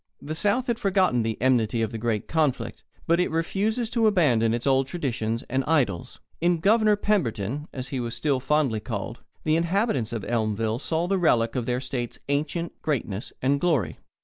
The 0.19 0.33
South 0.33 0.65
has 0.65 0.79
forgotten 0.79 1.21
the 1.21 1.39
enmity 1.39 1.83
of 1.83 1.91
the 1.91 1.99
great 1.99 2.27
conflict, 2.27 2.83
but 3.05 3.19
it 3.19 3.29
refuses 3.29 3.87
to 3.91 4.07
abandon 4.07 4.51
its 4.51 4.65
old 4.65 4.87
traditions 4.87 5.43
and 5.47 5.63
idols. 5.67 6.19
In 6.39 6.57
"Governor" 6.57 6.95
Pemberton, 6.95 7.67
as 7.71 7.89
he 7.89 7.99
was 7.99 8.15
still 8.15 8.39
fondly 8.39 8.79
called, 8.79 9.19
the 9.43 9.55
inhabitants 9.55 10.11
of 10.11 10.25
Elmville 10.27 10.79
saw 10.79 11.05
the 11.05 11.19
relic 11.19 11.55
of 11.55 11.67
their 11.67 11.79
state's 11.79 12.17
ancient 12.29 12.81
greatness 12.81 13.31
and 13.43 13.61
glory. 13.61 13.99